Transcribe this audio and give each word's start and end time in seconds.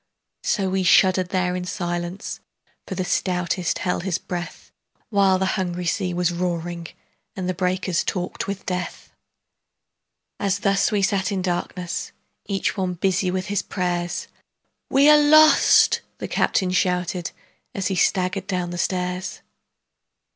So 0.41 0.67
we 0.67 0.81
shuddered 0.81 1.29
there 1.29 1.55
in 1.55 1.63
silence, 1.65 2.39
For 2.87 2.95
the 2.95 3.05
stoutest 3.05 3.77
held 3.77 4.01
his 4.01 4.17
breath, 4.17 4.71
While 5.11 5.37
the 5.37 5.45
hungry 5.61 5.85
sea 5.85 6.11
was 6.11 6.33
roaring 6.33 6.87
And 7.35 7.47
the 7.47 7.53
breakers 7.53 8.03
talked 8.03 8.47
with 8.47 8.65
death. 8.65 9.13
As 10.39 10.61
thus 10.61 10.91
we 10.91 11.03
sat 11.03 11.31
in 11.31 11.43
darkness 11.43 12.13
Each 12.47 12.75
one 12.75 12.95
busy 12.95 13.29
with 13.29 13.45
his 13.45 13.61
prayers, 13.61 14.27
"We 14.89 15.07
are 15.07 15.19
lost!" 15.19 16.01
the 16.17 16.27
captain 16.27 16.71
shouted, 16.71 17.29
As 17.75 17.85
he 17.89 17.95
staggered 17.95 18.47
down 18.47 18.71
the 18.71 18.79
stairs. 18.79 19.41